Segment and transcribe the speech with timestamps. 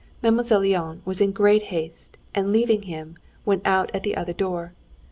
[0.23, 4.73] Mademoiselle Linon was in great haste, and leaving him, went out at the other door.